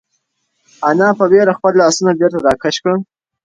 [0.89, 2.99] انا په وېره خپل لاسونه بېرته راکش کړل.